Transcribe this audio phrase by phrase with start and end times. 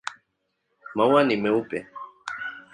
[0.95, 1.77] Maua ni meupe.